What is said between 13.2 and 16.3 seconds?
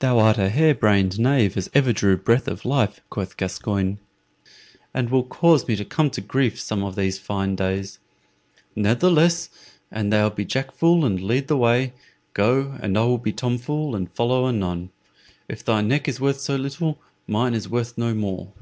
Tom Fool and follow anon. If thy neck is